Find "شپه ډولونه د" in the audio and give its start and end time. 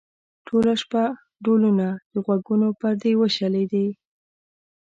0.81-2.13